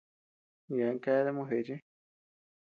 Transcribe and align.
Yeabean 0.75 0.99
keadea 1.03 1.33
mojeché. 1.41 1.75